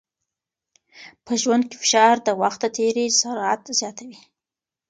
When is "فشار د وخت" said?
1.83-2.59